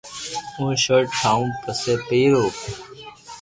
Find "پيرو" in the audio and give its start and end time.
2.07-2.45